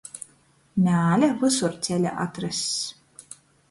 Mēle 0.85 1.31
vysur 1.43 1.79
ceļa 1.91 2.19
atrass. 2.29 2.67